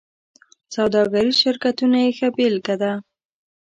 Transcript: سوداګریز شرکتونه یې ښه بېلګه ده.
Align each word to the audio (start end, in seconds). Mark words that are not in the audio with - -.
سوداګریز 0.75 1.35
شرکتونه 1.43 1.97
یې 2.03 2.11
ښه 2.17 2.27
بېلګه 2.35 2.75
ده. 2.81 2.91